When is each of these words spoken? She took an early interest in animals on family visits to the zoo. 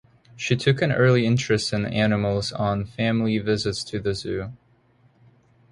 She 0.35 0.55
took 0.55 0.81
an 0.81 0.91
early 0.91 1.27
interest 1.27 1.71
in 1.73 1.85
animals 1.85 2.51
on 2.51 2.85
family 2.85 3.37
visits 3.37 3.83
to 3.83 3.99
the 3.99 4.15
zoo. 4.15 4.51